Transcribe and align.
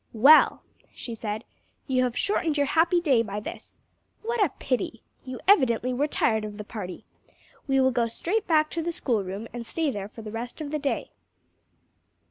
"Well," 0.13 0.63
she 0.95 1.13
said; 1.13 1.43
"you 1.85 2.01
have 2.01 2.17
shortened 2.17 2.57
your 2.57 2.65
happy 2.65 2.99
day 2.99 3.21
by 3.21 3.39
this! 3.39 3.77
What 4.23 4.43
a 4.43 4.49
pity! 4.57 5.03
You 5.25 5.39
evidently 5.47 5.93
were 5.93 6.07
tired 6.07 6.43
of 6.43 6.57
the 6.57 6.63
party. 6.63 7.05
We 7.67 7.79
will 7.79 7.91
go 7.91 8.07
straight 8.07 8.47
back 8.47 8.71
to 8.71 8.81
the 8.81 8.91
school 8.91 9.23
room 9.23 9.47
and 9.53 9.63
stay 9.63 9.91
there 9.91 10.07
for 10.09 10.23
the 10.23 10.31
rest 10.31 10.59
of 10.59 10.71
the 10.71 10.79
day." 10.79 11.11